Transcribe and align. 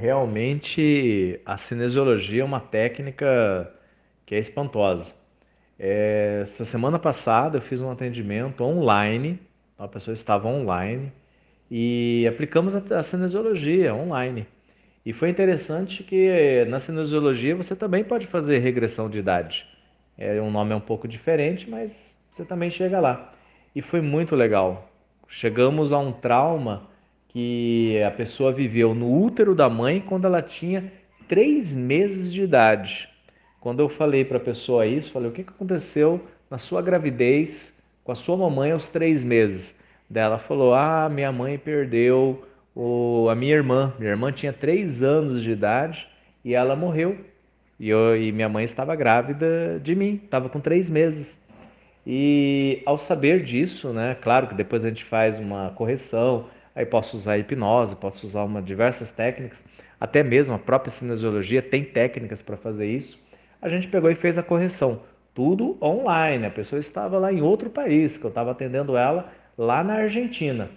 Realmente, 0.00 1.40
a 1.44 1.56
cinesiologia 1.56 2.42
é 2.42 2.44
uma 2.44 2.60
técnica 2.60 3.68
que 4.24 4.32
é 4.32 4.38
espantosa. 4.38 5.12
É, 5.76 6.38
essa 6.44 6.64
semana 6.64 7.00
passada 7.00 7.58
eu 7.58 7.60
fiz 7.60 7.80
um 7.80 7.90
atendimento 7.90 8.62
online, 8.62 9.40
a 9.76 9.88
pessoa 9.88 10.14
estava 10.14 10.46
online 10.46 11.12
e 11.68 12.24
aplicamos 12.28 12.76
a, 12.76 12.82
a 12.96 13.02
cinesiologia 13.02 13.92
online. 13.92 14.46
E 15.04 15.12
foi 15.12 15.30
interessante 15.30 16.04
que 16.04 16.64
na 16.68 16.78
cinesiologia 16.78 17.56
você 17.56 17.74
também 17.74 18.04
pode 18.04 18.28
fazer 18.28 18.60
regressão 18.60 19.10
de 19.10 19.18
idade. 19.18 19.66
É 20.16 20.40
um 20.40 20.50
nome 20.52 20.72
é 20.72 20.76
um 20.76 20.80
pouco 20.80 21.08
diferente, 21.08 21.68
mas 21.68 22.14
você 22.30 22.44
também 22.44 22.70
chega 22.70 23.00
lá. 23.00 23.34
E 23.74 23.82
foi 23.82 24.00
muito 24.00 24.36
legal. 24.36 24.92
Chegamos 25.26 25.92
a 25.92 25.98
um 25.98 26.12
trauma 26.12 26.86
que 27.28 28.02
a 28.02 28.10
pessoa 28.10 28.52
viveu 28.52 28.94
no 28.94 29.22
útero 29.22 29.54
da 29.54 29.68
mãe 29.68 30.00
quando 30.00 30.26
ela 30.26 30.42
tinha 30.42 30.92
três 31.28 31.76
meses 31.76 32.32
de 32.32 32.42
idade. 32.42 33.08
Quando 33.60 33.80
eu 33.80 33.88
falei 33.88 34.24
para 34.24 34.38
a 34.38 34.40
pessoa 34.40 34.86
isso, 34.86 35.10
falei: 35.10 35.28
o 35.28 35.32
que 35.32 35.42
aconteceu 35.42 36.20
na 36.50 36.58
sua 36.58 36.80
gravidez 36.80 37.76
com 38.02 38.12
a 38.12 38.14
sua 38.14 38.36
mamãe 38.36 38.72
aos 38.72 38.88
três 38.88 39.22
meses? 39.22 39.74
Dela 40.08 40.38
falou: 40.38 40.74
ah, 40.74 41.08
minha 41.08 41.30
mãe 41.30 41.58
perdeu 41.58 42.44
o, 42.74 43.28
a 43.28 43.34
minha 43.34 43.54
irmã. 43.54 43.92
Minha 43.98 44.12
irmã 44.12 44.32
tinha 44.32 44.52
três 44.52 45.02
anos 45.02 45.42
de 45.42 45.50
idade 45.50 46.08
e 46.44 46.54
ela 46.54 46.74
morreu. 46.74 47.18
E, 47.78 47.88
eu, 47.90 48.16
e 48.16 48.32
minha 48.32 48.48
mãe 48.48 48.64
estava 48.64 48.96
grávida 48.96 49.78
de 49.82 49.94
mim, 49.94 50.20
estava 50.24 50.48
com 50.48 50.60
três 50.60 50.88
meses. 50.88 51.38
E 52.06 52.82
ao 52.86 52.96
saber 52.96 53.44
disso, 53.44 53.90
né, 53.92 54.16
claro 54.20 54.46
que 54.46 54.54
depois 54.54 54.84
a 54.84 54.88
gente 54.88 55.04
faz 55.04 55.38
uma 55.38 55.70
correção, 55.70 56.46
aí 56.74 56.86
posso 56.86 57.16
usar 57.16 57.38
hipnose, 57.38 57.96
posso 57.96 58.26
usar 58.26 58.44
uma, 58.44 58.62
diversas 58.62 59.10
técnicas, 59.10 59.64
até 60.00 60.22
mesmo 60.22 60.54
a 60.54 60.58
própria 60.58 60.90
cinesiologia 60.90 61.60
tem 61.60 61.84
técnicas 61.84 62.42
para 62.42 62.56
fazer 62.56 62.86
isso. 62.86 63.18
A 63.60 63.68
gente 63.68 63.88
pegou 63.88 64.10
e 64.10 64.14
fez 64.14 64.38
a 64.38 64.42
correção, 64.42 65.02
tudo 65.34 65.76
online. 65.82 66.46
A 66.46 66.50
pessoa 66.50 66.78
estava 66.78 67.18
lá 67.18 67.32
em 67.32 67.42
outro 67.42 67.68
país, 67.70 68.16
que 68.16 68.24
eu 68.24 68.28
estava 68.28 68.52
atendendo 68.52 68.96
ela 68.96 69.32
lá 69.56 69.82
na 69.82 69.94
Argentina. 69.94 70.70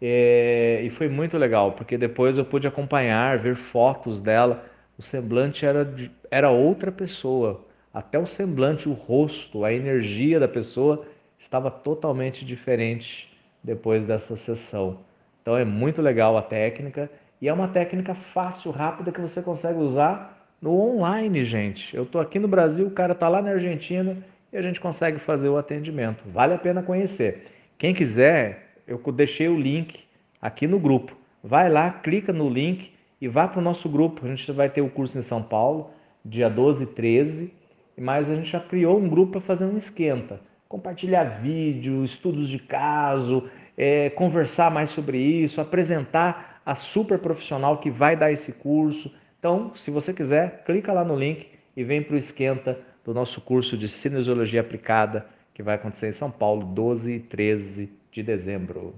É, 0.00 0.80
e 0.82 0.90
foi 0.90 1.08
muito 1.08 1.36
legal, 1.38 1.72
porque 1.72 1.96
depois 1.96 2.36
eu 2.38 2.44
pude 2.44 2.66
acompanhar, 2.66 3.38
ver 3.38 3.56
fotos 3.56 4.20
dela. 4.20 4.64
O 4.98 5.02
semblante 5.02 5.64
era, 5.66 5.86
era 6.30 6.50
outra 6.50 6.90
pessoa. 6.90 7.66
Até 7.92 8.18
o 8.18 8.26
semblante, 8.26 8.88
o 8.88 8.92
rosto, 8.92 9.64
a 9.64 9.72
energia 9.72 10.38
da 10.38 10.48
pessoa 10.48 11.06
estava 11.38 11.70
totalmente 11.70 12.44
diferente 12.44 13.30
depois 13.62 14.04
dessa 14.04 14.36
sessão. 14.36 15.00
Então 15.46 15.56
é 15.56 15.64
muito 15.64 16.02
legal 16.02 16.36
a 16.36 16.42
técnica 16.42 17.08
e 17.40 17.46
é 17.46 17.52
uma 17.52 17.68
técnica 17.68 18.16
fácil, 18.16 18.72
rápida 18.72 19.12
que 19.12 19.20
você 19.20 19.40
consegue 19.40 19.78
usar 19.78 20.44
no 20.60 20.72
online, 20.72 21.44
gente. 21.44 21.96
Eu 21.96 22.02
estou 22.02 22.20
aqui 22.20 22.40
no 22.40 22.48
Brasil, 22.48 22.88
o 22.88 22.90
cara 22.90 23.12
está 23.12 23.28
lá 23.28 23.40
na 23.40 23.50
Argentina 23.50 24.16
e 24.52 24.56
a 24.56 24.60
gente 24.60 24.80
consegue 24.80 25.20
fazer 25.20 25.48
o 25.48 25.56
atendimento. 25.56 26.24
Vale 26.26 26.54
a 26.54 26.58
pena 26.58 26.82
conhecer. 26.82 27.46
Quem 27.78 27.94
quiser, 27.94 28.74
eu 28.88 29.00
deixei 29.12 29.46
o 29.46 29.56
link 29.56 30.00
aqui 30.42 30.66
no 30.66 30.80
grupo. 30.80 31.16
Vai 31.44 31.70
lá, 31.70 31.92
clica 31.92 32.32
no 32.32 32.50
link 32.50 32.90
e 33.20 33.28
vá 33.28 33.46
para 33.46 33.60
o 33.60 33.62
nosso 33.62 33.88
grupo. 33.88 34.26
A 34.26 34.28
gente 34.28 34.50
vai 34.50 34.68
ter 34.68 34.80
o 34.80 34.90
curso 34.90 35.16
em 35.16 35.22
São 35.22 35.44
Paulo, 35.44 35.92
dia 36.24 36.50
12 36.50 36.82
e 36.82 36.86
13 36.88 37.54
mas 37.98 38.30
a 38.30 38.34
gente 38.34 38.50
já 38.50 38.60
criou 38.60 38.98
um 38.98 39.08
grupo 39.08 39.32
para 39.32 39.40
fazer 39.40 39.64
um 39.64 39.76
esquenta. 39.76 40.40
Compartilhar 40.68 41.40
vídeo, 41.40 42.04
estudos 42.04 42.48
de 42.48 42.58
caso, 42.58 43.48
é, 43.76 44.10
conversar 44.10 44.70
mais 44.70 44.90
sobre 44.90 45.18
isso, 45.18 45.60
apresentar 45.60 46.60
a 46.64 46.74
super 46.74 47.18
profissional 47.18 47.78
que 47.78 47.90
vai 47.90 48.16
dar 48.16 48.32
esse 48.32 48.52
curso. 48.52 49.14
Então, 49.38 49.72
se 49.76 49.90
você 49.90 50.12
quiser, 50.12 50.64
clica 50.64 50.92
lá 50.92 51.04
no 51.04 51.16
link 51.16 51.48
e 51.76 51.84
vem 51.84 52.02
para 52.02 52.14
o 52.14 52.18
esquenta 52.18 52.78
do 53.04 53.12
nosso 53.14 53.40
curso 53.40 53.76
de 53.76 53.88
Cinesiologia 53.88 54.60
Aplicada, 54.60 55.26
que 55.54 55.62
vai 55.62 55.76
acontecer 55.76 56.08
em 56.08 56.12
São 56.12 56.30
Paulo, 56.30 56.64
12 56.66 57.12
e 57.12 57.20
13 57.20 57.90
de 58.10 58.22
dezembro. 58.22 58.94